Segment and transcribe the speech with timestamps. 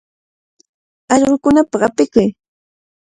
[1.13, 2.27] Allqukunapaq apikuy.